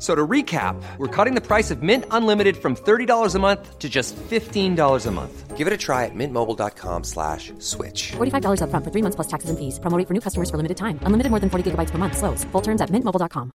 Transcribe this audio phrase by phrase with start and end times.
[0.00, 3.88] So to recap, we're cutting the price of Mint Unlimited from $30 a month to
[3.88, 5.58] just $15 a month.
[5.58, 8.12] Give it a try at mintmobile.com slash switch.
[8.16, 9.78] $45 upfront for three months plus taxes and fees.
[9.84, 10.96] Promoting for new customers for limited time.
[11.08, 12.16] Unlimited more than 40 gigabytes per month.
[12.16, 12.44] Slows.
[12.52, 13.52] Full terms at mintmobile.com.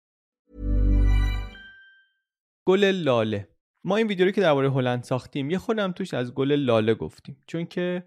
[2.66, 3.48] گل لاله
[3.84, 7.36] ما این ویدیو رو که درباره هلند ساختیم یه خودم توش از گل لاله گفتیم
[7.46, 8.05] چون که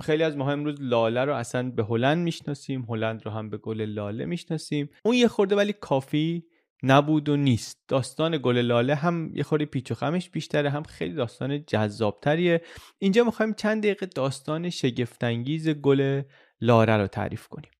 [0.00, 3.82] خیلی از ما امروز لاله رو اصلا به هلند می‌شناسیم هلند رو هم به گل
[3.82, 6.44] لاله می‌شناسیم اون یه خورده ولی کافی
[6.82, 7.78] نبود و نیست.
[7.88, 12.62] داستان گل لاله هم یه خوری پیچ و خمش بیشتره هم خیلی داستان جذابتریه.
[12.98, 16.22] اینجا می‌خوایم چند دقیقه داستان شگفتانگیز گل
[16.60, 17.70] لاله رو تعریف کنیم.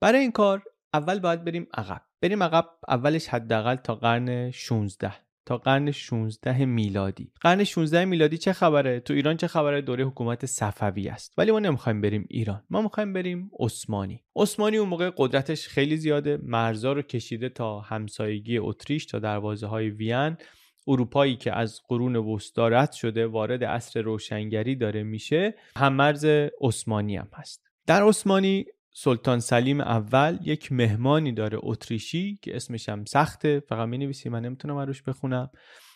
[0.00, 0.62] برای این کار
[0.94, 2.02] اول باید بریم عقب.
[2.22, 7.32] بریم عقب اولش حداقل تا قرن 16 تا قرن 16 میلادی.
[7.40, 11.34] قرن 16 میلادی چه خبره؟ تو ایران چه خبره؟ دوره حکومت صفوی است.
[11.38, 12.62] ولی ما نمی‌خوایم بریم ایران.
[12.70, 14.24] ما می‌خوایم بریم عثمانی.
[14.36, 16.38] عثمانی اون موقع قدرتش خیلی زیاده.
[16.42, 20.36] مرزا رو کشیده تا همسایگی اتریش تا دروازه های وین.
[20.88, 25.54] اروپایی که از قرون وسطا رد شده وارد عصر روشنگری داره میشه.
[25.76, 26.24] هم مرز
[26.60, 27.62] عثمانی هم هست.
[27.86, 28.66] در عثمانی
[28.98, 33.60] سلطان سلیم اول یک مهمانی داره اتریشی که اسمش هم سخته.
[33.60, 35.50] فقط می نویسی من نمی‌تونم روش بخونم.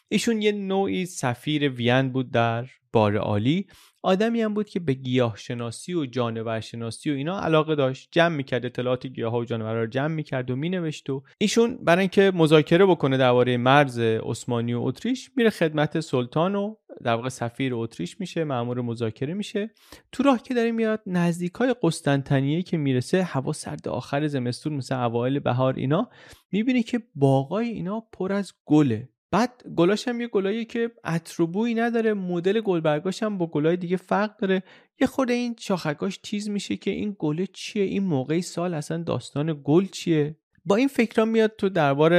[0.09, 3.67] ایشون یه نوعی سفیر وین بود در بار عالی
[4.03, 8.09] آدمی هم بود که به گیاه شناسی و جانور شناسی و اینا علاقه داشت.
[8.13, 12.33] جمع می‌کرد اطلاعات گیاه و جانور رو جمع می‌کرد و مینوشت و ایشون برای اینکه
[12.35, 18.21] مذاکره بکنه درباره مرز عثمانی و اتریش میره خدمت سلطان و در واقع سفیر اتریش
[18.21, 19.71] میشه مأمور مذاکره میشه.
[20.13, 24.95] تو راه که داره میاد نزدیک های قسطنطنیه که می‌رسه هوا سرد آخر زمستون مثل
[24.95, 26.09] اوایل بهار اینا
[26.53, 29.09] می‌بینی که باغای اینا پر از گله.
[29.31, 31.45] بعد گلاش هم یه گلایی که عطر
[31.77, 34.63] نداره مدل گلبرگاش هم با گلای دیگه فرق داره.
[35.01, 39.61] یه خورده این شاخکاش تیز میشه که این گله چیه؟ این موقعی سال اصلا داستان
[39.65, 42.13] گل چیه؟ با این فکرام میاد تو دربار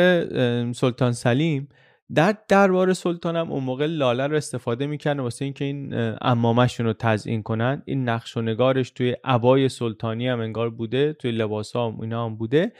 [0.73, 1.69] سلطان سلیم.
[2.15, 6.93] در دربار سلطان هم اون موقع لاله رو استفاده می‌کنه واسه اینکه این امامشون رو
[6.93, 7.83] تزیین کنن.
[7.85, 12.35] این نقش و نگارش توی عبای سلطانی هم انگار بوده توی لباس هم اینا هم
[12.35, 12.73] بوده.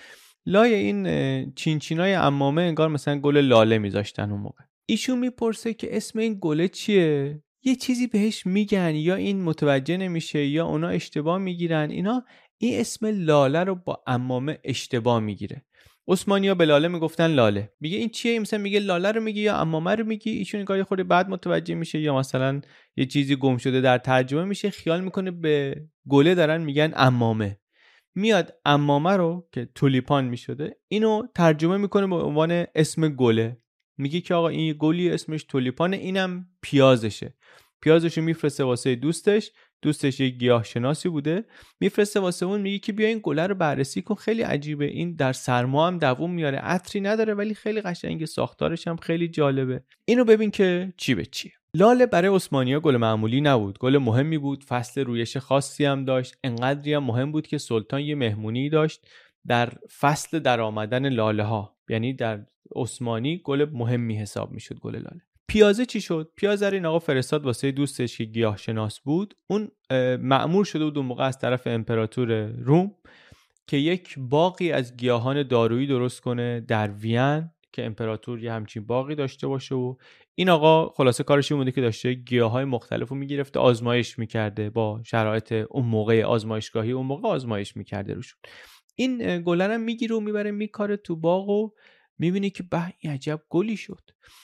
[0.45, 4.63] لای این چینچینای امامه انگار مثلا گل لاله میذاشتن اون موقع.
[4.85, 10.45] ایشون می‌پرسه که اسم این گله چیه؟ یه چیزی بهش میگن یا این متوجه نمیشه
[10.45, 11.91] یا اونا اشتباه می‌گیرن.
[11.91, 12.25] اینا
[12.57, 15.65] این اسم لاله رو با امامه اشتباه می‌گیره.
[16.07, 17.73] عثمانیا به لاله می‌گفتن لاله.
[17.79, 21.03] میگه این چیه؟ مثلا میگه لاله رو میگی یا امامه رو میگی؟ ایشون نگاه خورده
[21.03, 22.61] بعد متوجه میشه یا مثلا
[22.95, 24.69] یه چیزی گم شده در ترجمه میشه.
[24.69, 27.59] خیال می‌کنه به گله دارن میگن امامه
[28.15, 33.57] میاد امامه رو که تولیپان می‌شده اینو ترجمه می‌کنه به عنوان اسم گله.
[33.97, 37.35] میگه که آقا این گلی اسمش تولیپانه اینم پیازشه.
[37.81, 39.51] پیازشو میفرسته واسه دوستش
[39.81, 41.45] دوستش یه گیاه شناسی بوده.
[41.79, 44.15] میفرسته واسه اون میگه که بیا این گله رو بررسی کن.
[44.15, 44.85] خیلی عجیبه.
[44.85, 48.25] این در سرما هم دووم میاره عطری نداره ولی خیلی قشنگه.
[48.25, 49.83] ساختارش هم خیلی جالبه.
[50.05, 51.51] اینو ببین که چی به چیه.
[51.75, 53.77] لاله برای عثمانیا گل معمولی نبود.
[53.77, 54.63] گل مهمی بود.
[54.63, 56.35] فصل رویش خاصی هم داشت.
[56.43, 59.07] انقدری هم مهم بود که سلطان یه مهمونی داشت
[59.47, 62.45] در فصل در آمدن لاله ها یعنی در
[62.75, 65.21] عثمانی گل مهمی حساب می‌شد گل لاله.
[65.47, 69.35] پیازه چی شد؟ پیازه این آقا فرستاد واسه دوستش که گیاه شناس بود.
[69.47, 69.71] اون
[70.19, 72.95] معمور شده بود اون موقع از طرف امپراتور روم
[73.67, 79.15] که یک باقی از گیاهان دارویی درست کنه در وین که امپراتور یه همچین باقی
[79.15, 79.95] داشته باشه و
[80.35, 84.69] این آقا خلاصه کارش این بوده که داشته گیاه های مختلف رو می‌گرفته آزمایش می‌کرده
[84.69, 88.39] با شرایط اون موقع آزمایشگاهی اون موقع آزمایش می‌کرده روشون.
[88.95, 91.69] این گلن هم می‌گیره و می‌بره میکاره تو باغ و
[92.17, 94.01] می‌بینی که به این عجب گلی شد.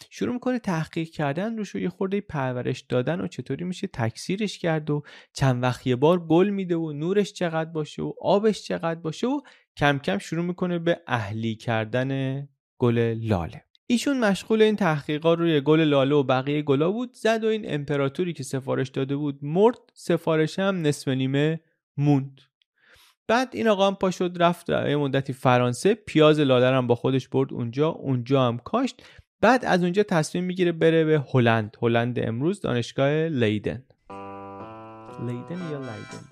[0.09, 4.89] شروع می‌کنه تحقیق کردن روش و یه خورده پرورش دادن و چطوری میشه تکثیرش کرد
[4.89, 5.03] و
[5.33, 9.41] چند وقت یه بار گل میده و نورش چقدر باشه و آبش چقدر باشه و
[9.77, 12.41] کم کم شروع می‌کنه به اهلی کردن
[12.79, 13.66] گل لاله.
[13.89, 18.33] ایشون مشغول این تحقیقات روی گل لاله و بقیه گلا بود زد و این امپراتوری
[18.33, 21.59] که سفارش داده بود مرد سفارش هم نصف نیمه
[21.97, 22.41] موند.
[23.27, 27.27] بعد این آقا هم پا شد رفت یه مدتی فرانسه پیاز لاله هم با خودش
[27.27, 29.03] برد اونجا اونجا هم کاشت.
[29.41, 31.77] بعد از اونجا تصمیم می‌گیره بره به هلند.
[31.81, 33.83] هلند امروز دانشگاه لیدن.
[35.19, 36.23] لیدن یا لیدن؟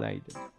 [0.00, 0.57] لیدن.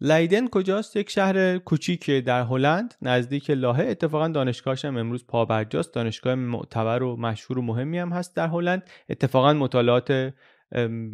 [0.00, 3.86] لیدن کجاست؟ یک شهر کوچیک در هلند نزدیک لاهه.
[3.88, 5.94] اتفاقا دانشگاهش هم امروز پابرجاست.
[5.94, 8.90] دانشگاه معتبر و مشهور و مهمی هم هست در هلند.
[9.08, 10.34] اتفاقا مطالعات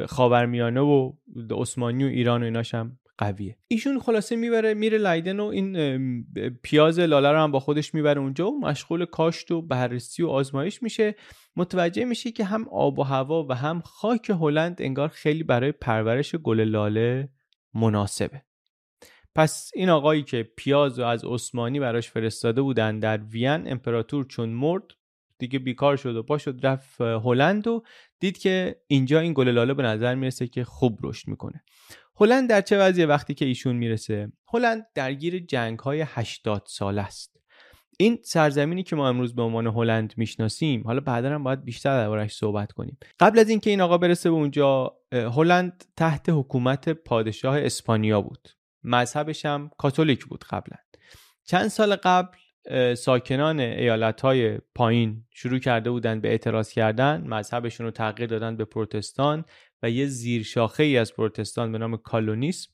[0.09, 1.13] خاورمیانه و
[1.51, 3.57] عثمانی و ایران و ایناش هم قویه.
[3.69, 6.27] ایشون خلاصه می‌بره میره لیدن و این
[6.63, 10.83] پیاز لاله رو هم با خودش می‌بره اونجا و مشغول کاشت و بررسی و آزمایش
[10.83, 11.15] میشه.
[11.57, 16.35] متوجه میشه که هم آب و هوا و هم خاک هلند انگار خیلی برای پرورش
[16.35, 17.29] گل لاله
[17.75, 18.43] مناسبه.
[19.35, 24.49] پس این آقایی که پیاز رو از عثمانی براش فرستاده بودن در وین امپراتور چون
[24.49, 24.83] مرد
[25.39, 27.83] دیگه بیکار شد و پا شد رفت هلند و
[28.21, 31.65] دید که اینجا این گل لاله به نظر می‌رسه که خوب رشد می‌کنه.
[32.21, 37.37] هلند در چه وضعیه وقتی که ایشون می‌رسه؟ هلند درگیر جنگ های 80 سال است.
[37.99, 42.33] این سرزمینی که ما امروز به عنوان هلند می‌شناسیم حالا بعدا هم باید بیشتر دربارش
[42.33, 42.99] صحبت کنیم.
[43.21, 48.49] قبل از اینکه این آقا برسه به اونجا هلند تحت حکومت پادشاه اسپانیا بود.
[48.85, 50.77] مذهبش هم کاتولیک بود قبلا.
[51.45, 52.37] چند سال قبل
[52.95, 58.65] ساکنان ایالت های پایین شروع کرده بودند به اعتراض کردن مذهبشون رو تغییر دادن به
[58.65, 59.45] پروتستان
[59.83, 62.71] و یه زیرشاخه ای از پروتستان به نام کالونیسم.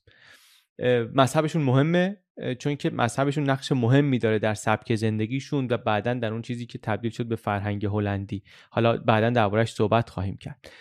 [1.13, 2.17] مذهبشون مهمه
[2.59, 6.77] چون که مذهبشون نقش مهمی داره در سبک زندگیشون و بعدا در اون چیزی که
[6.77, 8.43] تبدیل شد به فرهنگ هلندی.
[8.69, 10.71] حالا بعدا دربارهش صحبت خواهیم کرد.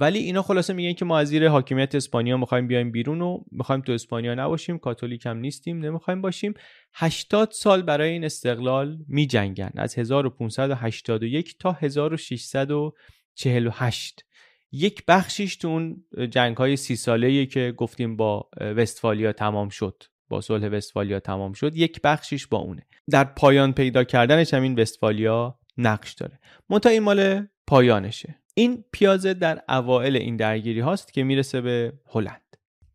[0.00, 3.80] ولی اینا خلاصه میگن که ما از زیر حاکمیت اسپانیا می‌خوایم بیایم بیرون و می‌خوایم
[3.80, 6.54] تو اسپانیا نباشیم کاتولیک هم نیستیم نمی‌خوایم باشیم.
[6.94, 14.24] 80 سال برای این استقلال میجنگن از 1581 تا 1648
[14.72, 20.40] یک بخشیش تو اون جنگ های سی ساله که گفتیم با وستفالیا تمام شد با
[20.40, 22.86] صلح وستفالیا تمام شد یک بخشیش با اونه.
[23.10, 26.40] در پایان پیدا کردنش هم این وستفالیا نقش داره.
[26.70, 28.38] منتها این مال پایانشه.
[28.54, 32.41] این پیازه در اوائل این درگیری هاست که می‌رسه به هلند.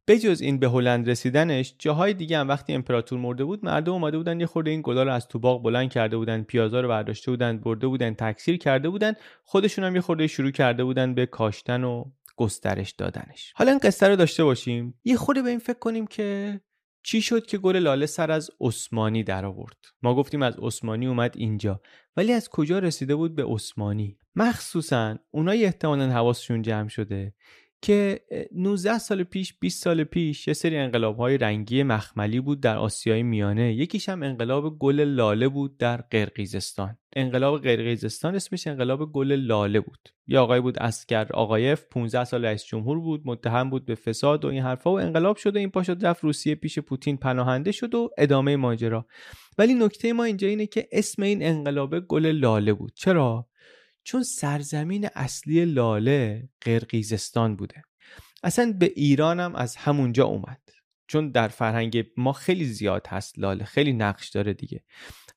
[0.07, 4.39] بجز این به هلند رسیدنش جاهای دیگه هم وقتی امپراتور مرده بود مردم اومده بودن
[4.39, 7.57] یه خورده این گلا رو از تو باغ بلند کرده بودن پیازا رو برداشته بودن
[7.57, 9.13] برده بودن تکثیر کرده بودن
[9.43, 12.05] خودشون هم یه خورده شروع کرده بودن به کاشتن و
[12.35, 13.53] گسترش دادنش.
[13.55, 14.93] حالا این قصه رو داشته باشیم.
[15.03, 16.59] یه خورده به این فکر کنیم که
[17.03, 21.33] چی شد که گل لاله سر از عثمانی در آورد ما گفتیم از عثمانی اومد
[21.37, 21.81] اینجا
[22.17, 27.33] ولی از کجا رسیده بود به عثمانی؟ مخصوصا اونایی احتمالا حواسشون جمع شده
[27.81, 28.21] که
[28.51, 33.23] 19 سال پیش 20 سال پیش یه سری انقلاب های رنگی مخملی بود در آسیای
[33.23, 33.73] میانه.
[33.73, 36.97] یکیش هم انقلاب گل لاله بود در قرقیزستان.
[37.15, 40.09] انقلاب قرقیزستان اسمش انقلاب گل لاله بود.
[40.27, 44.47] یه آقای بود اسکر آقایف 15 سال رئیس جمهور بود متهم بود به فساد و
[44.47, 48.09] این حرفا و انقلاب شد و این پاشد رفت روسیه پیش پوتین پناهنده شد و
[48.17, 49.05] ادامه ماجرا.
[49.57, 52.91] ولی نکته ما اینجا اینه که اسم این انقلاب گل لاله بود.
[52.95, 53.47] چرا؟
[54.07, 57.83] چون سرزمین اصلی لاله قرقیزستان بوده.
[58.43, 60.61] اصلا به ایران هم از همونجا اومد.
[61.07, 64.83] چون در فرهنگ ما خیلی زیاد هست لاله خیلی نقش داره دیگه.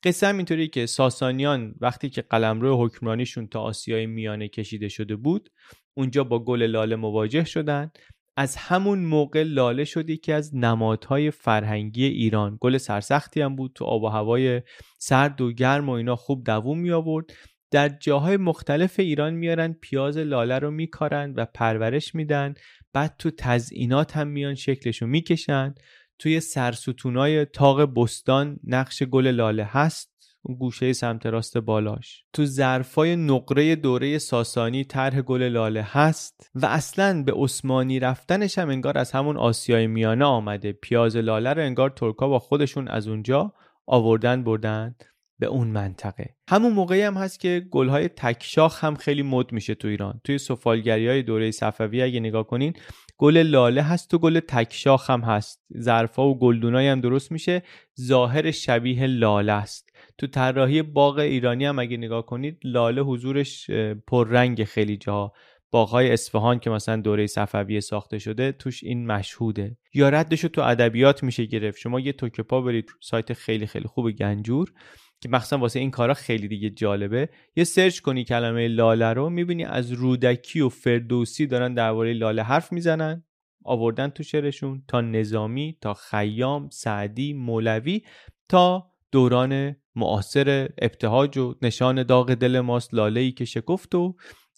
[0.03, 5.49] قصه هم اینطوری که ساسانیان وقتی که قلمرو حکمرانیشون تا آسیای میانه کشیده شده بود
[5.93, 7.91] اونجا با گل لاله مواجه شدن.
[8.37, 12.57] از همون موقع لاله شد یکی از نمادهای فرهنگی ایران.
[12.61, 14.61] گل سرسختی هم بود تو آب و هوای
[14.99, 17.25] سرد و گرم و اینا خوب دووم می آورد
[17.71, 22.53] در جاهای مختلف ایران میارن پیاز لاله رو میکارن و پرورش میدن.
[22.93, 25.75] بعد تو تزئینات هم میان شکلشو می‌کشن.
[26.19, 30.11] توی سرستونای تاق بستان نقش گل لاله هست
[30.43, 32.23] اون گوشه سمت راست بالاش.
[32.33, 38.69] تو ظرفای نقره دوره ساسانی طرح گل لاله هست و اصلا به عثمانی رفتنش هم
[38.69, 40.71] انگار از همون آسیای میانه آمده.
[40.71, 43.53] پیاز لاله رو انگار ترکا با خودشون از اونجا
[43.85, 44.95] آوردن بردن.
[45.41, 46.35] به اون منطقه.
[46.49, 50.21] همون موقعی هم هست که گلهای تکشاخ هم خیلی مد میشه تو ایران.
[50.23, 52.73] توی سفالگری های دوره صفوی اگه نگاه کنین
[53.17, 55.63] گل لاله هست و گل تکشاخ هم هست.
[55.77, 57.63] ظرفا و گلدونایی هم درست میشه.
[58.01, 59.89] ظاهر شبیه لاله است.
[60.17, 63.71] تو طراحی باغ ایرانی هم اگه نگاه کنید لاله حضورش
[64.07, 65.33] پررنگ خیلی جاها
[65.71, 69.77] باغهای اصفهان که مثلا دوره صفویه ساخته شده توش این مشهوده.
[69.93, 71.77] یا ردش تو ادبیات میشه گرفت.
[71.77, 74.73] شما یه توکپا برید سایت خیلی خیلی خوب گنجور.
[75.21, 77.29] که مخصوصا واسه این کارا خیلی دیگه جالبه.
[77.55, 82.71] یه سرچ کنی کلمه لاله رو می‌بینی از رودکی و فردوسی دارن درباره لاله حرف
[82.71, 83.23] می‌زنن.
[83.63, 88.01] آوردن تو شعرشون تا نظامی تا خیام سعدی مولوی
[88.49, 94.15] تا دوران معاصر ابتهاج و نشان داغ دل ماست لاله ای که شکفت و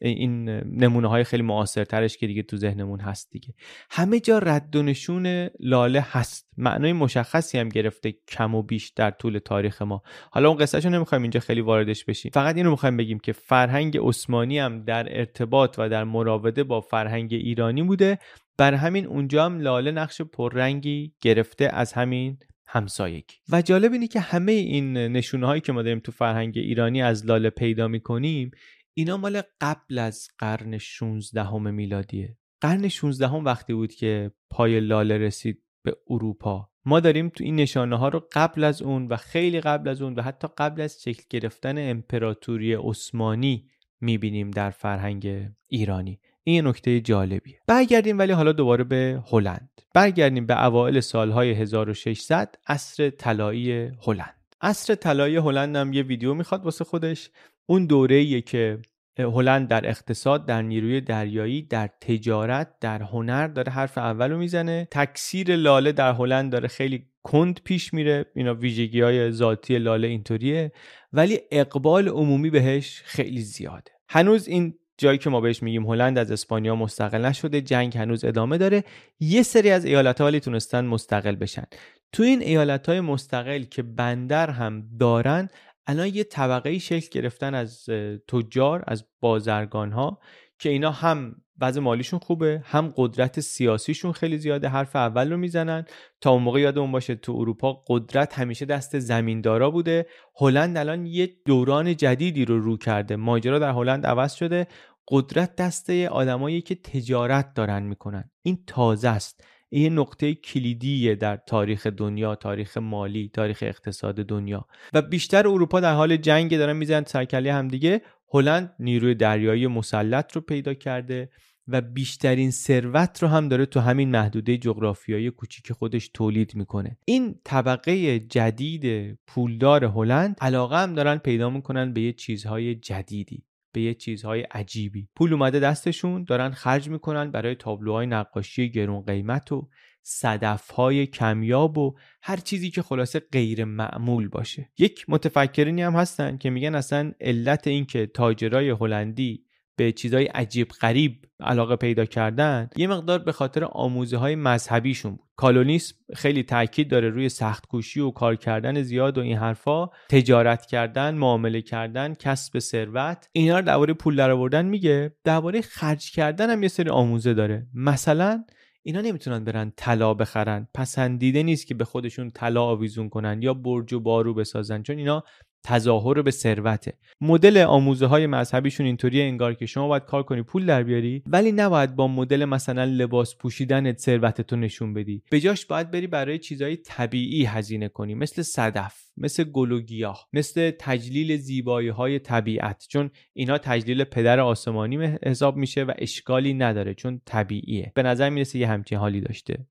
[0.07, 3.53] این نمونه های خیلی معاصرترش که دیگه تو ذهنمون هست دیگه.
[3.89, 6.49] همه جا رد و نشون لاله هست.
[6.57, 10.01] معنای مشخصی هم گرفته کم و بیش در طول تاریخ ما.
[10.31, 12.31] حالا اون قصهشو نمی‌خوایم اینجا خیلی واردش بشیم.
[12.33, 17.33] فقط اینو می‌خوایم بگیم که فرهنگ عثمانی هم در ارتباط و در مراوده با فرهنگ
[17.33, 18.19] ایرانی بوده.
[18.57, 23.35] بر همین اونجا هم لاله نقش پررنگی گرفته از همین همسایگی.
[23.49, 27.25] و جالب اینه که همه این نشونه هایی که ما داریم تو فرهنگ ایرانی از
[27.25, 28.51] لاله پیدا می‌کنیم
[28.93, 32.37] اینا مال قبل از قرن 16 همه میلادیه.
[32.61, 36.69] قرن 16 هم وقتی بود که پای لاله رسید به اروپا.
[36.85, 40.15] ما داریم تو این نشانه ها رو قبل از اون و خیلی قبل از اون
[40.15, 43.69] و حتی قبل از شکل گرفتن امپراتوری عثمانی
[44.01, 46.19] می‌بینیم در فرهنگ ایرانی.
[46.43, 47.59] این نکته جالبیه.
[47.67, 49.81] برگردیم ولی حالا دوباره به هلند.
[49.93, 53.71] برگردیم به اوایل سالهای 1600 عصر طلایی
[54.07, 54.35] هلند.
[54.61, 57.29] عصر طلایی هلند هم یه ویدیو می‌خواد واسه خودش.
[57.65, 58.79] اون دوره که
[59.19, 64.87] هلند در اقتصاد در نیروی دریایی در تجارت در هنر داره حرف اول رو می‌زنه.
[64.91, 68.25] تکثیر لاله در هلند داره خیلی کند پیش میره.
[68.35, 70.71] اینا ویژگی های ذاتی لاله اینطوریه.
[71.13, 73.91] ولی اقبال عمومی بهش خیلی زیاده.
[74.09, 77.61] هنوز این جایی که ما بهش میگیم هلند از اسپانیا مستقل نشده.
[77.61, 78.83] جنگ هنوز ادامه داره.
[79.19, 81.63] یه سری از ایالت ها ولی تونستن مستقل بشن.
[82.11, 85.49] تو این ایالت های مستقل که بندر هم دارن
[85.87, 87.85] الان یه طبقه شکل گرفتن از
[88.27, 90.19] تجار از بازرگان ها
[90.59, 95.85] که اینا هم وضع مالیشون خوبه هم قدرت سیاسیشون خیلی زیاده حرف اول رو می‌زنن.
[96.21, 100.05] تا اون موقع یادمون باشه تو اروپا قدرت همیشه دست زمیندارا بوده.
[100.35, 103.15] هلند الان یه دوران جدیدی رو رو کرده.
[103.15, 104.67] ماجرا در هلند عوض شده.
[105.07, 108.29] قدرت دسته آدمایی که تجارت دارن می‌کنن.
[108.41, 109.43] این تازه است.
[109.75, 114.67] این نقطه کلیدیه در تاریخ دنیا تاریخ مالی تاریخ اقتصاد دنیا.
[114.93, 118.01] و بیشتر اروپا در حال جنگ دارن می‌زنن سرکله همدیگه.
[118.33, 121.29] هلند نیروی دریایی مسلط رو پیدا کرده
[121.67, 126.97] و بیشترین ثروت رو هم داره تو همین محدوده جغرافیایی کوچیک خودش تولید می‌کنه.
[127.05, 133.43] این طبقه جدید پولدار هلند علاقه هم دارن پیدا می‌کنن به یه چیزهای جدیدی.
[133.73, 135.09] به یه چیزهای عجیبی.
[135.15, 139.69] پول اومده دستشون دارن خرج می‌کنن برای تابلوهای نقاشی گرون قیمت و
[140.01, 144.69] صدفهای کمیاب و هر چیزی که خلاصه غیر معمول باشه.
[144.77, 150.67] یک متفکرینی هم هستن که میگن اصلا علت این که تاجرای هلندی به چیزهای عجیب
[150.67, 155.25] غریب علاقه پیدا کردن یه مقدار به خاطر آموزه های مذهبیشون بود.
[155.35, 160.65] کالونیسم خیلی تاکید داره روی سخت کوشی و کار کردن زیاد و این حرفا تجارت
[160.65, 165.15] کردن معامله کردن کسب ثروت اینا رو درباره پول درآوردن میگه.
[165.23, 167.67] درباره خرج کردن هم یه سری آموزه داره.
[167.73, 168.43] مثلا
[168.83, 170.67] اینا نمی‌تونن برن طلا بخرن.
[170.73, 174.83] پسندیده نیست که به خودشون طلا آویزون کنن یا برج و بارو بسازن.
[174.83, 175.23] چون اینا
[175.63, 176.93] تظاهر به ثروته.
[177.21, 181.51] مدل آموزه های مذهبیشون اینطوریه انگار که شما باید کار کنی پول در بیاری ولی
[181.51, 185.23] نباید با مدل مثلا لباس پوشیدن ثروتتو نشون بدی.
[185.31, 190.27] به جاش باید بری برای چیزهای طبیعی هزینه کنی مثل صدف مثل گل و گیاه
[190.33, 192.85] مثل تجلیل زیبایی های طبیعت.
[192.89, 197.91] چون اینا تجلیل پدر آسمانی حساب میشه و اشکالی نداره چون طبیعیه.
[197.95, 199.65] به نظر می‌رسه یه همچین حالی داشته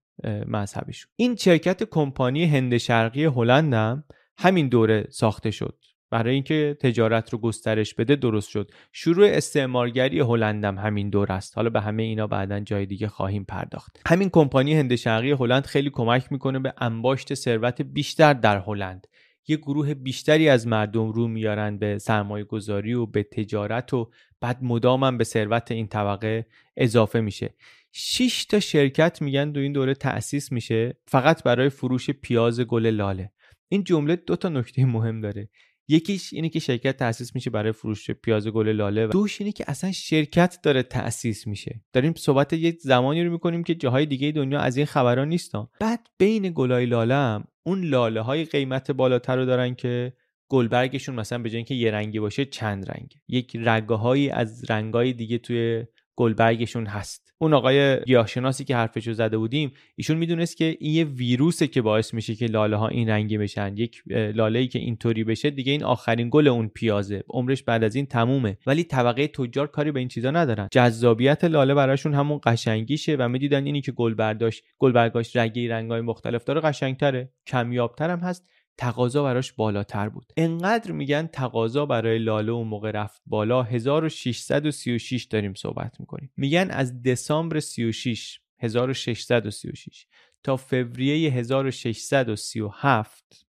[0.46, 4.04] مذهبشون این شرکت کمپانی هند شرقی هلندم
[4.42, 5.78] همین دوره ساخته شد.
[6.10, 8.70] برای اینکه تجارت رو گسترش بده درست شد.
[8.92, 11.56] شروع استعمارگری هلندم همین دور است.
[11.56, 14.02] حالا به همه اینا بعدا جای دیگه خواهیم پرداخت.
[14.06, 19.06] همین کمپانی هند شرقی هلند خیلی کمک می‌کنه به انباشت ثروت بیشتر در هلند.
[19.48, 24.58] یه گروه بیشتری از مردم رو میارن به سرمایه گذاری و به تجارت و بعد
[24.62, 26.46] مدامم به ثروت این طبقه
[26.76, 27.54] اضافه میشه.
[27.92, 30.96] 6 تا شرکت میگن دو این دوره تأسیس میشه.
[31.06, 33.32] فقط برای فروش پیاز گل لاله.
[33.72, 35.48] این جمله دو تا نکته مهم داره.
[35.88, 39.64] یکیش اینه که شرکت تأسیس میشه برای فروش پیاز گل لاله و دوش اینه که
[39.68, 41.80] اصلا شرکت داره تأسیس میشه.
[41.92, 45.66] داریم صحبت یه زمانی رو می‌کنیم که جاهای دیگه دنیا از این خبران نیستن.
[45.80, 50.12] بعد بین گلای لاله هم اون لاله های قیمت بالاتر رو دارن که
[50.48, 53.14] گلبرگشون مثلا به جای اینکه یه رنگی باشه چند رنگ.
[53.28, 55.84] یک رگه هایی از رنگای دیگه توی
[56.16, 57.21] گلبرگشون هست.
[57.42, 62.14] اون آقای گیاهشناسی که حرفشو زده بودیم ایشون می‌دونست که این یه ویروسه که باعث
[62.14, 63.76] میشه که لاله ها این رنگی بشن.
[63.76, 67.24] یک لاله ای که اینطوری بشه دیگه این آخرین گل اون پیازه.
[67.28, 68.58] عمرش بعد از این تمومه.
[68.66, 70.68] ولی طبقه تجار کاری به این چیزا ندارن.
[70.72, 76.00] جذابیت لاله براشون همون قشنگیشه و می‌دیدن اینی که گل برداشت گل برگاش رنگی رنگای
[76.00, 77.30] مختلف داره قشنگتره.
[77.46, 78.48] کمیابتر هم هست.
[78.76, 80.32] تقاضا براش بالاتر بود.
[80.36, 86.32] انقدر میگن تقاضا برای لاله اون موقع رفت بالا 1636 داریم صحبت می‌کنیم.
[86.36, 90.06] میگن از دسامبر 36 1636
[90.42, 93.46] تا فوریه 1637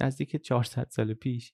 [0.00, 1.52] نزدیک 400 سال پیش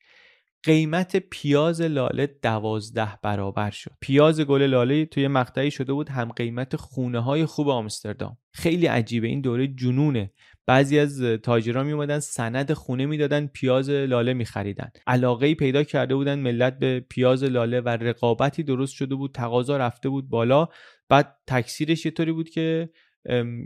[0.62, 3.92] قیمت پیاز لاله دوازده برابر شد.
[4.00, 8.38] پیاز گل لاله توی مقطعی شده بود هم قیمت خونه های خوب آمستردام.
[8.52, 10.32] خیلی عجیبه این دوره جنونه.
[10.66, 16.14] بعضی از تاجران می اومدن سند خونه می‌دادن پیاز لاله می خریدن علاقه پیدا کرده
[16.14, 20.68] بودن ملت به پیاز لاله و رقابتی درست شده بود تقاضا رفته بود بالا.
[21.08, 22.90] بعد تکثیرش یه طوری بود که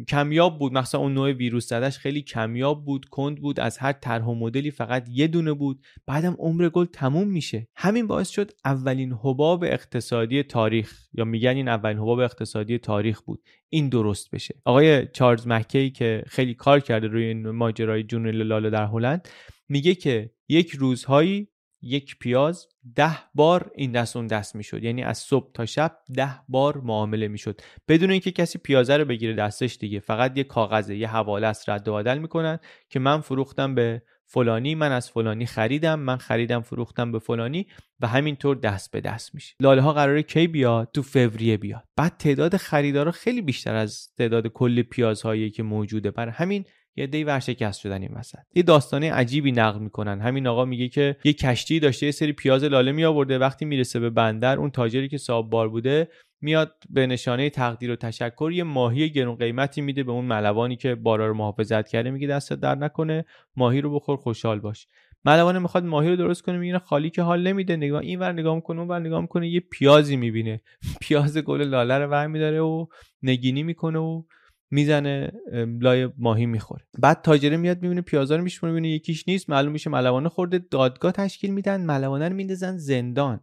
[0.08, 0.72] کمیاب بود.
[0.72, 4.70] مثلا اون نوع ویروس زدش خیلی کمیاب بود کند بود از هر طرح و مدلی
[4.70, 5.80] فقط یه دونه بود.
[6.06, 7.68] بعدم عمر گل تموم میشه.
[7.76, 13.42] همین باعث شد اولین حباب اقتصادی تاریخ یا میگن این اولین حباب اقتصادی تاریخ بود.
[13.68, 14.54] این درست بشه.
[14.64, 19.28] آقای چارلز مکی که خیلی کار کرده روی این ماجرای جنون لاله در هلند
[19.68, 21.48] میگه که یک روزهایی
[21.82, 24.84] یک پیاز ده بار این دست اون دست می‌شد.
[24.84, 27.60] یعنی از صبح تا شب ده بار معامله می‌شد.
[27.88, 30.00] بدون اینکه کسی پیازه رو بگیره دستش دیگه.
[30.00, 32.58] فقط یه کاغذه یه حواله است رد و بدل می‌کنن
[32.88, 37.66] که من فروختم به فلانی من از فلانی خریدم من خریدم فروختم به فلانی
[38.00, 39.54] و همینطور دست به دست میشه.
[39.60, 41.84] لاله ها قراره کی بیاد؟ تو فوریه بیاد.
[41.96, 46.10] بعد تعداد خریدارا خیلی بیشتر از تعداد کل پیازهایی که موجوده.
[46.10, 46.64] برای همین
[46.96, 48.38] یه دی ورشکست شدن این وسط.
[48.54, 50.20] یه داستانه عجیبی نقل می‌کنن.
[50.20, 54.00] همین آقا میگه که یه کشتی داشته یه سری پیاز لاله می آورده وقتی می‌رسه
[54.00, 56.08] به بندر اون تاجری که صاحب بار بوده
[56.42, 60.94] میاد به نشانه تقدیر و تشکر یه ماهی گرون قیمتی میده به اون ملوانی که
[60.94, 62.10] بارا رو محافظت کرده.
[62.10, 63.24] میگه دست در نکنه
[63.56, 64.86] ماهی رو بخور خوشحال باش.
[65.24, 67.76] ملوانه می‌خواد ماهی رو درست کنه میگه خالی که حال نمیده.
[67.76, 70.60] نگاه این ور نگاه می‌کنه اون ور نگاه می‌کنه یه پیازی می‌بینه.
[71.02, 72.86] پیاز گل لاله رو برمیداره و
[73.22, 74.22] نگینی می‌کنه و
[74.70, 75.32] می‌زنه
[75.80, 76.84] لای ماهی می‌خوره.
[76.98, 80.58] بعد تاجره میاد می‌بینه پیازا رو میشمونه می‌بینه یکیش نیست معلوم میشه ملوانه خورده.
[80.58, 83.40] دادگاه تشکیل میدن ملوانه رو میندازن زندان.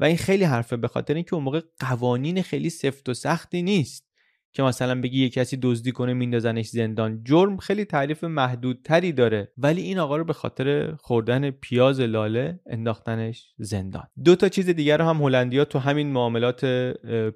[0.00, 4.13] و این خیلی حرفه به خاطر اینکه اون موقع قوانین خیلی سفت و سختی نیست.
[4.54, 7.20] که مثلا بگی یه کسی دزدی کنه میندازنش زندان.
[7.24, 9.52] جرم خیلی تعریف محدودتری داره.
[9.58, 14.04] ولی این آقا رو به خاطر خوردن پیاز لاله انداختنش زندان.
[14.24, 16.64] دو تا چیز دیگر رو هم هلندیا تو همین معاملات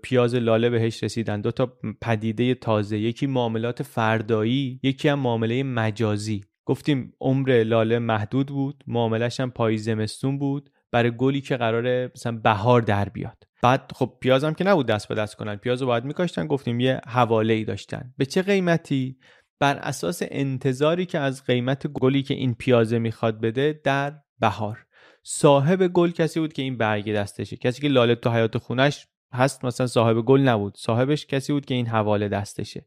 [0.03, 1.41] پیاز لاله بهش رسیدن.
[1.41, 2.99] دو تا پدیده تازه.
[2.99, 6.45] یکی معاملات فردایی یکی هم معامله مجازی.
[6.65, 8.85] گفتیم عمر لاله محدود بود.
[8.87, 10.71] معاملش هم پاییز زمستون بود.
[10.90, 13.44] برای گلی که قراره مثلا بهار در بیاد.
[13.62, 15.57] بعد خب پیازم که نبود دست به دست کنن.
[15.57, 18.14] پیاز رو باید میکاشتن گفتیم یه حواله ای داشتن.
[18.16, 19.18] به چه قیمتی؟
[19.61, 24.85] بر اساس انتظاری که از قیمت گلی که این پیازه می‌خواد بده در بهار.
[25.22, 27.57] صاحب گل کسی بود که این برگ دستشه.
[27.57, 30.77] کسی که لاله تو حیات خونش هست مثلا صاحب گل نبود.
[30.77, 32.87] صاحبش کسی بود که این حواله دستشه.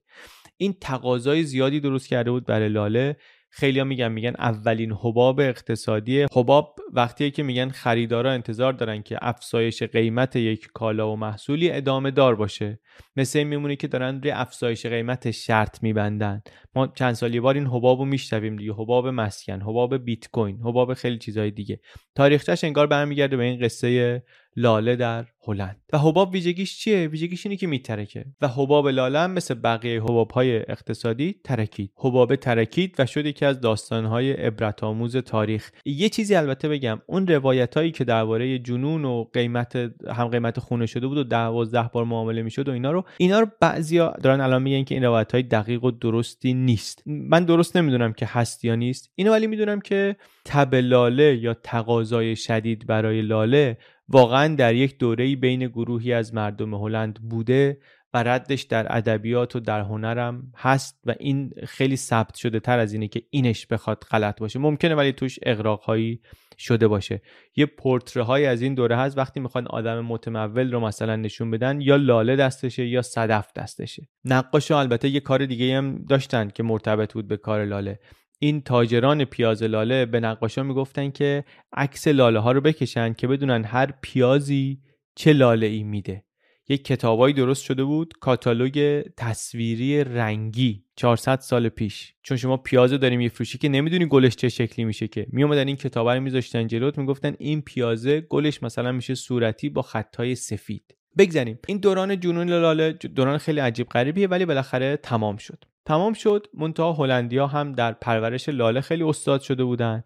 [0.57, 3.17] این تقاضای زیادی درست کرده بود برای لاله.
[3.53, 9.17] خیلی ها میگن میگن اولین حباب اقتصادی حباب وقتی که میگن خریدارا انتظار دارن که
[9.21, 12.79] افزایش قیمت یک کالا و محصولی ادامه دار باشه.
[13.15, 16.41] مثل این میمونه که دارن روی افزایش قیمت شرط میبندن.
[16.75, 18.73] ما چند سالی بار این حباب رو میشنویم دیگه.
[18.73, 21.79] حباب مسکن حباب بیت کوین حباب خیلی چیزهای دیگه.
[22.15, 24.23] تاریخچش انگار برمیگرده به این قصه
[24.55, 25.77] لاله در هلند.
[25.93, 30.31] و حباب ویژگیش چیه؟ ویژگیش اینه که میترکه و حباب لاله هم مثل بقیه حباب
[30.31, 31.91] های اقتصادی ترکید.
[31.95, 35.71] حباب ترکید و شد یکی از داستان های عبرت آموز تاریخ.
[35.85, 39.75] یه چیزی البته بگم اون روایت هایی که درباره جنون و قیمت
[40.07, 43.47] هم قیمت خونه شده بود و دوازده بار معامله می‌شد و اینا رو اینا رو
[43.61, 47.03] بعضیا دارن الان میگن که این روایت های دقیق و درستی نیست.
[47.05, 49.11] من درست نمی‌دونم که هست یا نیست.
[49.15, 55.35] اینو ولی می‌دونم که تب لاله یا تقاضای شدید برای لاله واقعا در یک دوره
[55.35, 57.77] بین گروهی از مردم هلند بوده
[58.13, 62.93] و ردش در ادبیات و در هنرم هست و این خیلی ثبت شده تر از
[62.93, 64.59] اینه که اینش بخواد غلط باشه.
[64.59, 66.21] ممکنه ولی توش اقراقهایی
[66.57, 67.21] شده باشه.
[67.55, 69.17] یه پورتره های از این دوره هست.
[69.17, 74.07] وقتی می‌خوان آدم متمول رو مثلا نشون بدن یا لاله دستشه یا صدف دستشه.
[74.25, 77.99] نقاش البته یه کار دیگه هم داشتن که مرتبط بود به کار لاله.
[78.43, 83.63] این تاجران پیاز لاله به نقاشا می‌گفتن که عکس لاله ها رو بکشن که بدونن
[83.63, 84.82] هر پیازی
[85.15, 86.23] چه لاله ای میده.
[86.69, 92.13] یک کتابایی درست شده بود کاتالوگ تصویری رنگی 400 سال پیش.
[92.23, 95.27] چون شما پیازه داریم میفروشی که نمی‌دونی گلش چه شکلی میشه که.
[95.30, 100.36] میومدن این کتابا رو میذاشتن جلوت می‌گفتن این پیازه گلش مثلا میشه صورتی با خطای
[100.36, 100.95] سفید.
[101.17, 101.60] بگذاریم.
[101.67, 105.65] این دوران جنون لاله دوران خیلی عجیب غریبیه ولی بالاخره تمام شد.
[105.91, 106.47] تمام شد.
[106.54, 110.04] منتها هلندیا هم در پرورش لاله خیلی استاد شده بودن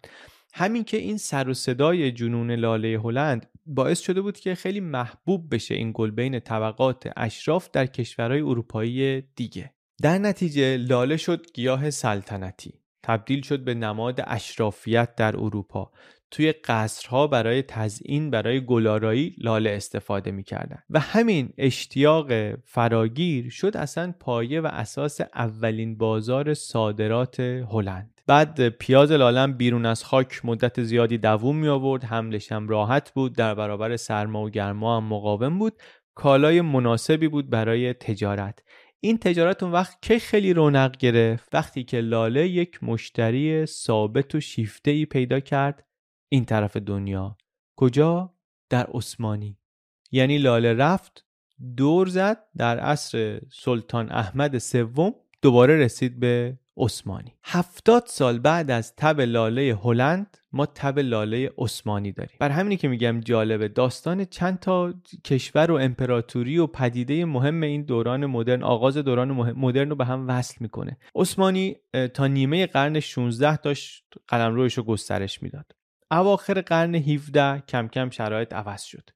[0.54, 5.54] همین که این سر و صدای جنون لاله هلند باعث شده بود که خیلی محبوب
[5.54, 9.74] بشه این گل بین طبقات اشراف در کشورهای اروپایی دیگه.
[10.02, 12.80] در نتیجه لاله شد گیاه سلطنتی.
[13.02, 15.92] تبدیل شد به نماد اشرافیت در اروپا.
[16.30, 20.78] توی قصرها برای تزئین برای گلارایی لاله استفاده می‌کردن.
[20.90, 28.20] و همین اشتیاق فراگیر شد اصلا پایه و اساس اولین بازار صادرات هلند.
[28.26, 33.36] بعد پیاز لالم بیرون از خاک مدت زیادی دووم می آورد حملش هم راحت بود
[33.36, 35.72] در برابر سرما و گرما هم مقاوم بود.
[36.14, 38.62] کالای مناسبی بود برای تجارت.
[39.00, 44.40] این تجارت اون وقت که خیلی رونق گرفت؟ وقتی که لاله یک مشتری ثابت و
[44.40, 45.84] شیفته ای پیدا کرد
[46.36, 47.36] این طرف دنیا.
[47.76, 48.34] کجا؟
[48.70, 49.58] در عثمانی.
[50.12, 51.24] یعنی لاله رفت
[51.76, 57.34] دور زد در عصر سلطان احمد سوم دوباره رسید به عثمانی.
[57.44, 62.36] هفتاد سال بعد از تب لاله هلند ما تب لاله عثمانی داریم.
[62.40, 64.94] بر همینی که میگم جالبه داستان چند تا
[65.24, 70.28] کشور و امپراتوری و پدیده مهم این دوران مدرن آغاز دوران مدرن رو به هم
[70.28, 70.98] وصل می‌کنه.
[71.14, 71.76] عثمانی
[72.14, 75.72] تا نیمه قرن 16 داشت قلمروش رو گسترش می‌داد.
[76.10, 79.10] اواخر قرن 17 کم کم شرایط عوض شد.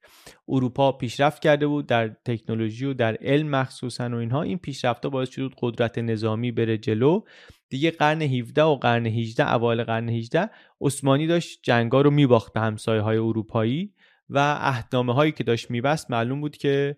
[0.47, 4.41] اروپا پیشرفت کرده بود در تکنولوژی و در علم مخصوصا و اینها.
[4.41, 7.21] این پیشرفتها باعث شد قدرت نظامی بره جلو.
[7.69, 10.49] دیگه قرن 17 و قرن 18 اوایل قرن 18
[10.81, 13.93] عثمانی داشت جنگا رو میباخت به همسایه های اروپایی
[14.29, 16.97] و اهدامه هایی که داشت میبست معلوم بود که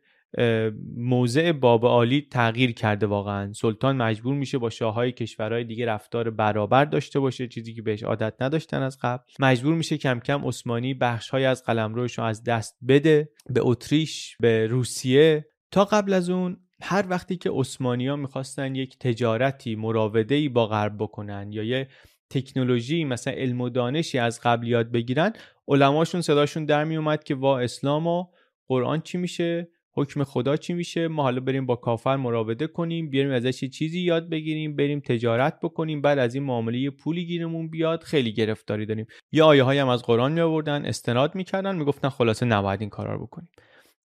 [0.98, 3.54] موضع باب عالی تغییر کرده واقعا.
[3.54, 8.34] سلطان مجبور میشه با شاههای کشورهای دیگه رفتار برابر داشته باشه چیزی که بهش عادت
[8.40, 9.24] نداشتن از قبل.
[9.40, 14.68] مجبور میشه کم کم عثمانی بخشهایی از قلمروش رو از دست بده به اتریش به
[14.68, 15.46] روسیه.
[15.72, 21.52] تا قبل از اون هر وقتی که ها می‌خواستن یک تجارتی مراوده با غرب بکنن
[21.52, 21.88] یا یه
[22.30, 25.34] تکنولوژی مثلا علم و دانشی از قبل یاد بگیرن
[25.68, 28.26] علماشون صداشون در میومد که وا اسلام و
[28.68, 33.32] قرآن چی میشه؟ حکم خدا چی میشه؟ ما حالا بریم با کافر مراوده کنیم بیاریم
[33.32, 38.34] ازش چیزی یاد بگیریم بریم تجارت بکنیم بعد از این معامله پولی گیرمون بیاد خیلی
[38.34, 39.06] گرفتاری داریم.
[39.32, 43.26] یا آیه هم از قرآن می آوردن استناد می‌کردن می‌گفتن خلاصه نباید این کارا رو
[43.26, 43.50] بکنیم.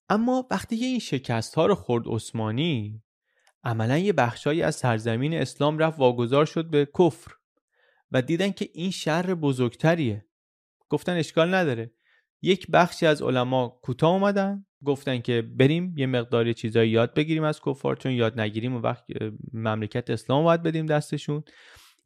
[0.09, 3.03] اما وقتی این شکست ها رو خورد عثمانی
[3.65, 7.33] عملا یه بخشایی از سرزمین اسلام رفت واگذار شد به کفر
[8.13, 10.25] و دیدن که این شر بزرگتریه.
[10.89, 11.93] گفتن اشکال نداره.
[12.43, 17.61] یک بخشی از علما کوتاه اومدن گفتن که بریم یه مقداری چیزایی یاد بگیریم از
[17.67, 19.05] کفار چون یاد نگیریم و وقت
[19.53, 21.43] مملکت اسلام باید بدیم دستشون.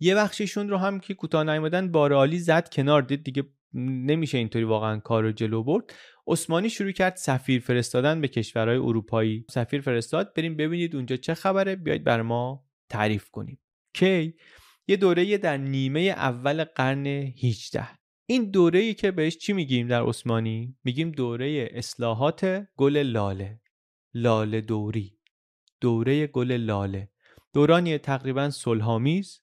[0.01, 4.99] یه بخشیشون رو هم که کوتاه نیومدن بارعالی زد کنار دید دیگه نمیشه اینطوری واقعا
[4.99, 5.93] کار جلو برد.
[6.27, 9.45] عثمانی شروع کرد سفیر فرستادن به کشورهای اروپایی.
[9.51, 13.59] سفیر فرستاد بریم ببینید اونجا چه خبره بیاید بر ما تعریف کنیم.
[13.95, 14.35] کی؟
[14.87, 18.02] یه دوره در نیمه اول قرن 18
[18.33, 23.61] این دوره ای که بهش چی میگیم در عثمانی؟ میگیم دوره اصلاحات گل لاله
[24.15, 25.19] لاله دوری.
[25.81, 27.09] دوره گل لاله.
[27.55, 29.41] دورانی تقریبا صلحآمیز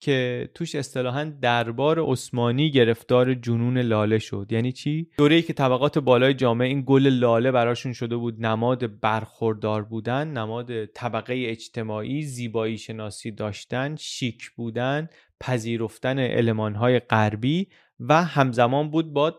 [0.00, 4.46] که توش اصطلاحا دربار عثمانی گرفتار جنون لاله شد.
[4.50, 9.82] یعنی چی؟ دوره‌ای که طبقات بالای جامعه این گل لاله براشون شده بود نماد برخوردار
[9.82, 15.08] بودن نماد طبقه اجتماعی زیبایی شناسی داشتن شیک بودن
[15.40, 17.68] پذیرفتن المانهای غربی
[18.08, 19.34] و همزمان بود با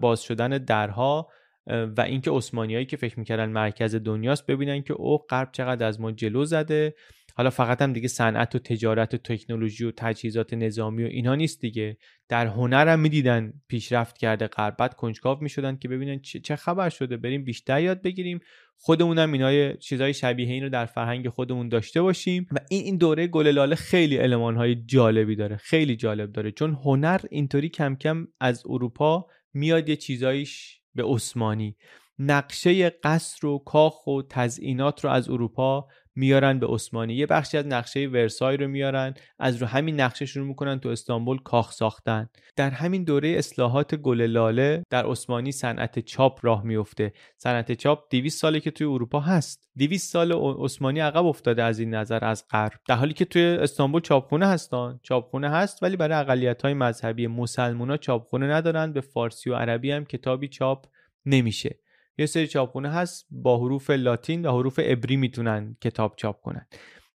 [0.00, 1.28] باز شدن درها
[1.66, 6.12] و اینکه عثمانیایی که فکر می‌کردن مرکز دنیاست ببینن که او غرب چقدر از ما
[6.12, 6.94] جلو زده.
[7.40, 11.60] حالا فقط هم دیگه صنعت و تجارت و تکنولوژی و تجهیزات نظامی و اینا نیست
[11.60, 11.96] دیگه.
[12.28, 17.16] در هنر هم می‌دیدن پیشرفت کرده غرب بعد کنجکاو می‌شدن که ببینن چه خبر شده.
[17.16, 18.40] بریم بیشتر یاد بگیریم.
[18.76, 22.46] خودمونم اینای چیزای شبیه این رو در فرهنگ خودمون داشته باشیم.
[22.52, 25.56] و این این دوره گل لاله خیلی های جالبی داره.
[25.56, 26.52] خیلی جالب داره.
[26.52, 31.76] چون هنر اینطوری کم کم از اروپا میاد یه چیزایش به عثمانی.
[32.18, 37.14] نقشه قصر و کاخ و تزئینات رو از اروپا میارن به عثمانی.
[37.14, 41.38] یه بخشی از نقشه ورسای رو میارن از رو همین نقشه شروع می‌کنن تو استانبول
[41.38, 42.28] کاخ ساختن.
[42.56, 48.40] در همین دوره اصلاحات گل لاله در عثمانی صنعت چاپ راه میفته صنعت چاپ 200
[48.40, 49.60] ساله که توی اروپا هست.
[49.78, 52.80] 200 سال عثمانی عقب افتاده از این نظر از غرب.
[52.88, 55.00] در حالی که توی استانبول چاپخونه هستن.
[55.02, 58.92] چاپخونه هست ولی برای اقلیت های مذهبی مسلمونا چاپخونه ندارن.
[58.92, 60.86] به فارسی و عربی هم کتابی چاپ
[61.26, 61.78] نمیشه.
[62.20, 66.66] یه سری چاپخونه هست با حروف لاتین و حروف عبری می‌تونن کتاب چاپ کنن.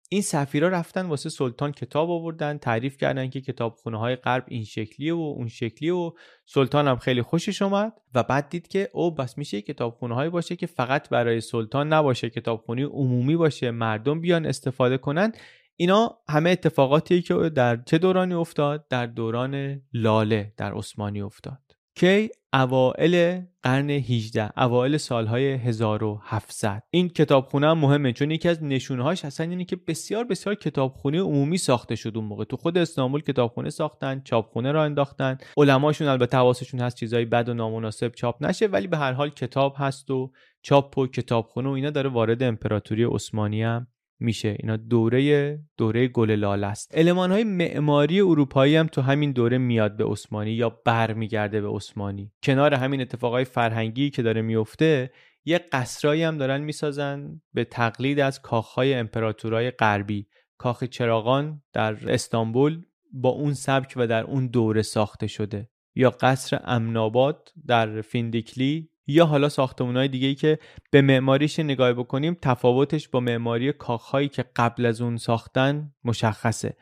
[0.09, 5.15] این سفیرا رفتن واسه سلطان کتاب آوردن تعریف کردن که کتابخونه های غرب این شکلیه
[5.15, 6.11] و اون شکلیه و
[6.47, 10.57] سلطان هم خیلی خوشش اومد و بعد دید که او بس میشه کتابخونه هایی باشه
[10.57, 15.33] که فقط برای سلطان نباشه کتابخونه عمومی باشه مردم بیان استفاده کنن.
[15.77, 21.74] اینا همه اتفاقاتی که در چه دورانی افتاد؟ در دوران لاله در عثمانی افتاد.
[21.97, 29.25] کی اوائل قرن 18 اوائل سالهای 1700 این کتابخونه هم مهمه چون یکی از نشونهاش
[29.25, 32.45] اصلا اینه که بسیار بسیار کتابخونه عمومی ساخته شد اون موقع.
[32.45, 35.39] تو خود استانبول کتابخونه ساختن چاپخونه را انداختن.
[35.57, 39.75] علماشون البته حواسشون هست چیزای بد و نامناسب چاپ نشه ولی به هر حال کتاب
[39.79, 43.87] هست و چاپ و کتابخونه و اینا داره وارد امپراتوری عثمانی هم
[44.21, 44.57] میشه.
[44.61, 46.91] اینا دوره دوره گل لاله است.
[46.95, 52.33] المان های معماری اروپایی هم تو همین دوره میاد به عثمانی یا برمیگرده به عثمانی.
[52.43, 55.11] کنار همین اتفاقای فرهنگی که داره میفته
[55.45, 60.27] یه قصرایی هم دارن می‌سازن به تقلید از کاخهای امپراتورای غربی.
[60.59, 65.69] کاخ چراغان در استانبول با اون سبک و در اون دوره ساخته شده.
[65.95, 69.49] یا قصر امناباد در فیندیکلی یا حالا
[69.81, 70.59] های دیگه ای که
[70.91, 76.77] به معماریش نگاه بکنیم تفاوتش با معماری کاخهایی که قبل از اون ساختن مشخصه.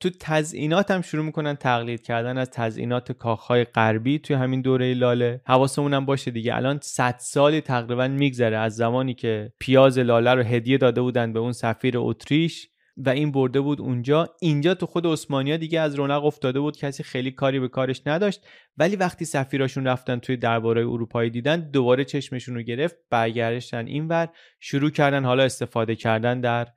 [0.00, 5.40] تو تزئینات هم شروع می‌کنن تقلید کردن از تزئینات کاخهای غربی توی همین دوره لاله.
[5.46, 6.56] حواسمون هم باشه دیگه.
[6.56, 11.38] الان 100 سالی تقریبا میگذره از زمانی که پیاز لاله رو هدیه داده بودن به
[11.38, 12.68] اون سفیر اتریش.
[12.96, 14.28] و این برده بود اونجا.
[14.40, 16.76] اینجا تو خود عثمانیا دیگه از رونق افتاده بود.
[16.76, 18.46] کسی خیلی کاری به کارش نداشت.
[18.76, 24.28] ولی وقتی سفیراشون رفتن توی درباره اروپایی دیدن دوباره چشمشون رو گرفت برگشتن اینور
[24.60, 26.68] شروع کردن حالا استفاده کردن در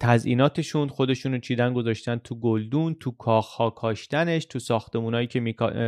[0.00, 5.40] تزئیناتشون خودشون رو چیدن گذاشتن تو گلدون تو کاخها کاشتنش تو ساختمونایی که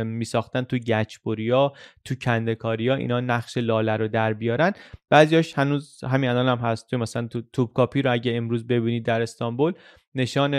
[0.03, 1.73] میساختن تو گچبوریا
[2.05, 4.73] تو کندکاریا اینا نقش لاله رو در بیارن.
[5.09, 9.21] بعضیاش هنوز همین الان هم هست تو مثلا تو توپکاپی رو اگه امروز ببینید در
[9.21, 9.73] استانبول
[10.15, 10.55] نشان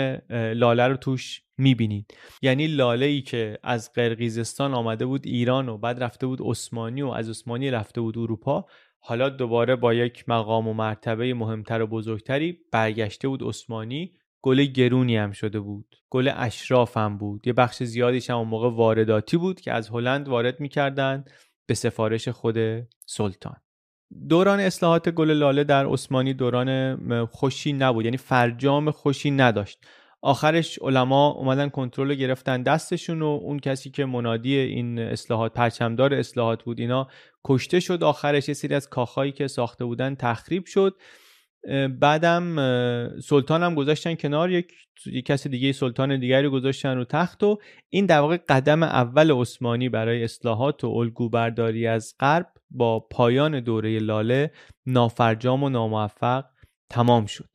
[0.53, 2.13] لاله رو توش می‌بینید.
[2.41, 7.07] یعنی لاله ای که از قرقیزستان آمده بود ایران و بعد رفته بود عثمانی و
[7.07, 8.65] از عثمانی رفته بود اروپا
[9.03, 14.11] حالا دوباره با یک مقام و مرتبه مهمتر و بزرگتری برگشته بود عثمانی
[14.41, 15.95] گل گرونی هم شده بود.
[16.09, 17.47] گل اشراف هم بود.
[17.47, 21.25] یه بخش زیادیش هم اون موقع وارداتی بود که از هلند وارد می‌کردن
[21.65, 22.57] به سفارش خود
[23.05, 23.55] سلطان.
[24.29, 28.05] دوران اصلاحات گل لاله در عثمانی دوران خوشی نبود.
[28.05, 29.85] یعنی فرجام خوشی نداشت.
[30.21, 36.13] آخرش علما اومدن کنترل رو گرفتن دستشون و اون کسی که منادی این اصلاحات پرچمدار
[36.13, 37.07] اصلاحات بود اینا
[37.45, 38.03] کشته شد.
[38.03, 40.97] آخرش یه سری از کاخهایی که ساخته بودن تخریب شد.
[41.99, 42.55] بعدم
[43.19, 44.51] سلطان هم گذاشتن کنار.
[44.51, 44.73] یک,
[45.05, 49.89] یک کسی دیگه سلطان دیگری گذاشتن رو تخت و این در واقع قدم اول عثمانی
[49.89, 54.51] برای اصلاحات و الگوبرداری از غرب با پایان دوره لاله
[54.85, 56.45] نافرجام و ناموفق
[56.89, 57.49] تمام شد.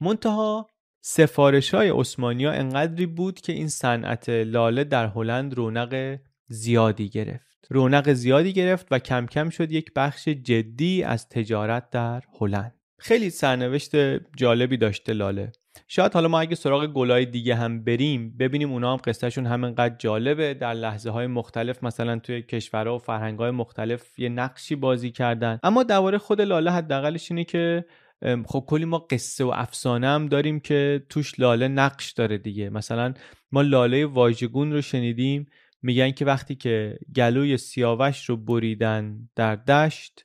[0.00, 0.66] منتها
[1.06, 7.66] سفارش های عثمانی ها انقدری بود که این صنعت لاله در هلند رونق زیادی گرفت.
[7.70, 12.74] رونق زیادی گرفت و کم کم شد یک بخش جدی از تجارت در هلند.
[12.98, 13.96] خیلی سرنوشت
[14.36, 15.52] جالبی داشته لاله.
[15.88, 20.54] شاید حالا ما اگه سراغ گلای دیگه هم بریم ببینیم اونا هم قصهشون همینقدر جالبه.
[20.54, 25.58] در لحظه های مختلف مثلا توی کشورها و فرهنگ های مختلف یه نقشی بازی کردن.
[25.62, 27.84] اما درباره خود لاله حداقلش اینه که
[28.46, 32.70] خب کلی ما قصه و افسانه هم داریم که توش لاله نقش داره دیگه.
[32.70, 33.14] مثلا
[33.52, 35.46] ما لاله واژگون رو شنیدیم
[35.82, 40.24] میگن که وقتی که گلوی سیاوش رو بریدن در دشت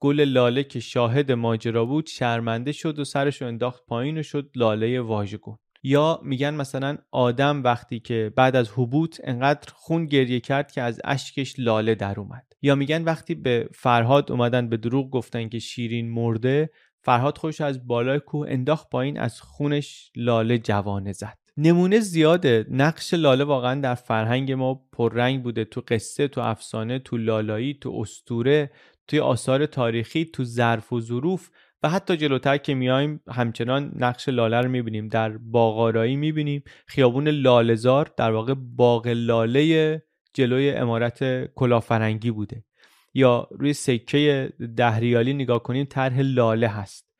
[0.00, 4.50] گل لاله که شاهد ماجرا بود شرمنده شد و سرش رو انداخت پایین و شد
[4.54, 5.58] لاله واژگون.
[5.82, 11.00] یا میگن مثلا آدم وقتی که بعد از حبوط انقدر خون گریه کرد که از
[11.04, 12.46] اشکش لاله در اومد.
[12.62, 16.70] یا میگن وقتی به فرهاد اومدن به دروغ گفتن که شیرین مرده
[17.02, 21.38] فرهاد خوش از بالای کوه انداخت پایین از خونش لاله جوانه زد.
[21.56, 22.66] نمونه زیاده.
[22.70, 25.64] نقش لاله واقعا در فرهنگ ما پررنگ بوده.
[25.64, 28.70] تو قصه تو افسانه تو لالایی تو استوره
[29.08, 31.50] توی آثار تاریخی تو ظرف و ظروف
[31.82, 35.08] و حتی جلوتر که میایم همچنان نقش لاله رو می‌بینیم.
[35.08, 36.62] در باغارایی می‌بینیم.
[36.86, 40.02] خیابون لالزار در واقع باغ لاله
[40.34, 42.64] جلوی امارت کلافرنگی بوده.
[43.14, 47.10] یا روی سکه ده ریالی نگاه کنیم طرح لاله هست.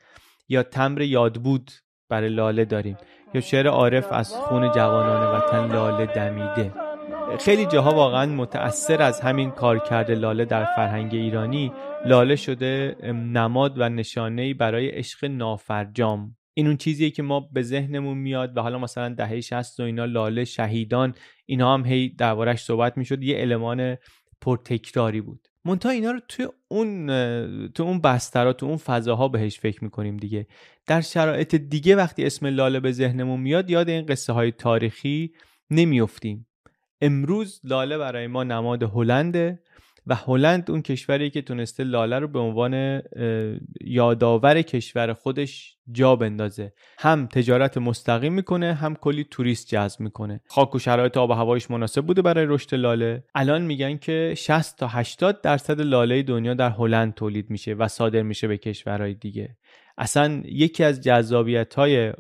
[0.49, 1.71] یا تمر یادبود
[2.09, 2.97] برای لاله داریم.
[3.35, 6.73] یا شعر عارف از خون جوانان وطن لاله دمیده.
[7.41, 11.73] خیلی جاها واقعا متأثر از همین کارکرد لاله در فرهنگ ایرانی.
[12.07, 16.37] لاله شده نماد و نشانه برای عشق نافرجام.
[16.55, 20.05] این اون چیزیه که ما به ذهنمون میاد و حالا مثلا دهه 60 و اینا
[20.05, 21.15] لاله شهیدان
[21.47, 23.23] اینا هم هی دربارش صحبت می‌شد.
[23.23, 23.97] یه المان
[24.41, 25.49] پرتکراری بود.
[25.65, 27.07] منتها اینا رو توی اون
[27.69, 30.47] تو اون بسترا تو اون فضاها بهش فکر می‌کنیم دیگه.
[30.87, 35.33] در شرایط دیگه وقتی اسم لاله به ذهنمون میاد یاد این قصه های تاریخی
[35.71, 36.47] نمیافتیم.
[37.01, 39.63] امروز لاله برای ما نماد هلنده.
[40.11, 43.03] و هلند اون کشوری که تونسته لاله رو به عنوان
[43.81, 46.73] یادآور کشور خودش جا بندازه.
[46.99, 50.41] هم تجارت مستقیم می‌کنه هم کلی توریست جذب می‌کنه.
[50.49, 53.25] خاک و شرایط آب و هوایش مناسب بوده برای رشد لاله.
[53.35, 58.23] الان میگن که 60 تا 80 درصد لاله دنیا در هلند تولید میشه و صادر
[58.23, 59.57] میشه به کشورهای دیگه.
[59.99, 62.13] اصلا یکی از جذابیت های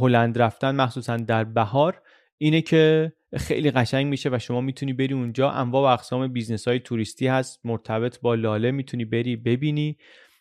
[0.00, 2.02] هلند رفتن مخصوصا در بهار
[2.38, 5.50] اینه که خیلی قشنگ میشه و شما می‌تونی بری اونجا.
[5.50, 7.60] انواع و اقسام business های توریستی هست.
[7.64, 9.96] مرتبط با لاله می‌تونی بری ببینی.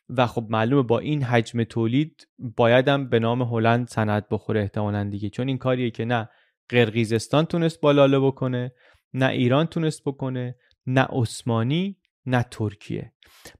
[0.10, 5.30] و خب معلومه با این حجم تولید بایدم به نام هلند سند بخوره احتمالا دیگه.
[5.30, 6.30] چون این کاریه که نه
[6.70, 8.72] قرقیزستان تونست با لاله بکنه
[9.14, 10.56] نه ایران تونست بکنه
[10.88, 13.14] نه عثمانی نه ترکیه.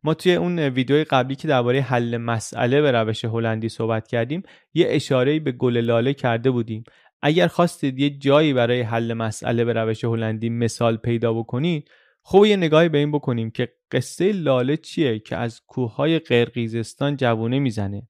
[0.04, 4.86] ما توی اون ویدیو قبلی که درباره حل مسئله به روش هلندی صحبت کردیم یه
[4.90, 6.84] اشاره به گل لاله کرده بودیم.
[7.22, 11.90] اگر خواستید یه جایی برای حل مسئله به روش هلندی مثال پیدا بکنید
[12.24, 17.60] خب یه نگاهی به این بکنیم که قصه لاله چیه که از کوههای قرقیزستان جوونه
[17.60, 18.08] می‌زنه.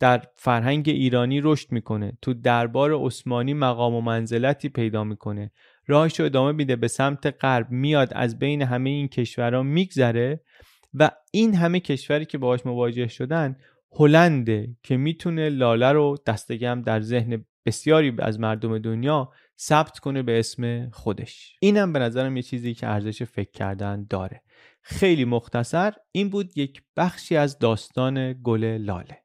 [0.00, 5.50] در فرهنگ ایرانی رشد می‌کنه تو دربار عثمانی مقام و منزلتی پیدا می‌کنه.
[5.86, 10.40] راهش رو ادامه میده به سمت غرب میاد از بین همه این کشورها میگذره
[10.94, 13.56] و این همه کشوری که باهاش مواجه شدن
[13.92, 20.38] هلنده که می‌تونه لاله رو دستگم در ذهن بسیاری از مردم دنیا ثبت کنه به
[20.38, 21.56] اسم خودش.
[21.60, 24.42] اینم به نظرم یه چیزی که ارزش فکر کردن داره.
[24.82, 29.18] خیلی مختصر این بود یک بخشی از داستان گل لاله.